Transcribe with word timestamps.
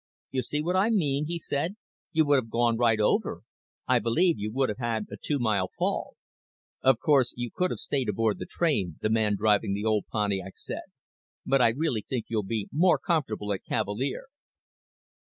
"You 0.31 0.41
see 0.41 0.63
what 0.63 0.75
I 0.75 0.89
mean," 0.89 1.27
he 1.27 1.37
said. 1.37 1.75
"You 2.11 2.25
would 2.25 2.37
have 2.37 2.49
gone 2.49 2.75
right 2.75 2.99
over. 2.99 3.43
I 3.87 3.99
believe 3.99 4.39
you 4.39 4.51
would 4.51 4.67
have 4.69 4.79
had 4.79 5.05
a 5.11 5.15
two 5.15 5.37
mile 5.37 5.69
fall." 5.77 6.15
"Of 6.81 6.97
course 6.97 7.35
you 7.37 7.51
could 7.53 7.69
have 7.69 7.77
stayed 7.77 8.09
aboard 8.09 8.39
the 8.39 8.47
train," 8.47 8.97
the 9.01 9.11
man 9.11 9.35
driving 9.37 9.75
the 9.75 9.85
old 9.85 10.05
Pontiac 10.11 10.53
said, 10.57 10.89
"but 11.45 11.61
I 11.61 11.67
really 11.69 12.01
think 12.01 12.25
you'll 12.29 12.41
be 12.41 12.67
more 12.71 12.97
comfortable 12.97 13.53
at 13.53 13.63
Cavalier." 13.63 14.25